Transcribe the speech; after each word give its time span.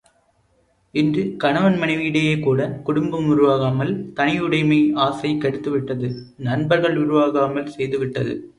இன்று 0.93 1.35
கணவன் 1.37 1.77
மனைவியிடையே 1.79 2.39
கூடக் 2.39 2.85
குடும்பம் 2.85 3.27
உருவாகாமல் 3.29 4.11
தனி 4.13 4.39
உடைமை 4.39 4.91
ஆசை 4.93 5.35
கெடுத்துவிட்டது 5.35 6.09
நண்பர்கள் 6.37 6.97
உருவாகாமல் 6.97 7.65
செய்து 7.65 7.99
விட்டது. 7.99 8.49